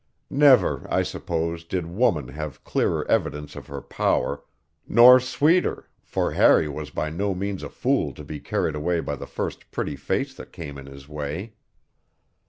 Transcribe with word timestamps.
Never, 0.31 0.87
I 0.89 1.03
suppose, 1.03 1.63
did 1.63 1.85
woman 1.85 2.29
have 2.29 2.63
clearer 2.63 3.07
evidence 3.07 3.55
of 3.55 3.67
her 3.67 3.81
power, 3.81 4.41
nor 4.87 5.19
sweeter, 5.19 5.91
for 6.01 6.31
Harry 6.31 6.67
was 6.67 6.89
by 6.89 7.11
no 7.11 7.35
means 7.35 7.61
a 7.61 7.69
fool 7.69 8.11
to 8.13 8.23
be 8.23 8.39
carried 8.39 8.73
away 8.73 8.99
by 9.01 9.15
the 9.15 9.27
first 9.27 9.69
pretty 9.69 9.95
face 9.95 10.33
that 10.33 10.51
came 10.51 10.79
in 10.79 10.87
his 10.87 11.07
way. 11.07 11.53